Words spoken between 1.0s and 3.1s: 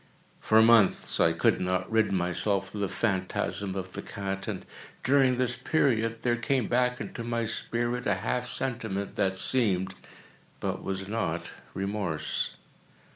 I could not rid myself of the